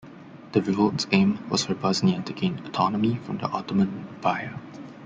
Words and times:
The 0.53 0.63
revolt's 0.63 1.05
aim 1.11 1.47
was 1.47 1.63
for 1.65 1.75
Bosnia 1.75 2.23
to 2.23 2.33
gain 2.33 2.57
autonomy 2.65 3.17
from 3.23 3.37
the 3.37 3.47
Ottoman 3.47 4.07
Empire. 4.09 4.59